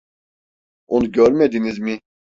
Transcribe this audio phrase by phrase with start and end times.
[0.87, 2.01] Onu görmediniz mi?